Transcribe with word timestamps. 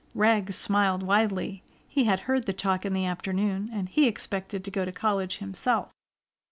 Rags 0.15 0.55
smiled 0.55 1.03
widely. 1.03 1.61
He 1.87 2.05
had 2.05 2.21
heard 2.21 2.47
the 2.47 2.53
talk 2.53 2.87
in 2.87 2.93
the 2.93 3.05
afternoon, 3.05 3.69
and 3.71 3.87
he 3.87 4.07
expected 4.07 4.63
to 4.65 4.71
go 4.71 4.83
to 4.83 4.91
college 4.91 5.37
himself. 5.37 5.93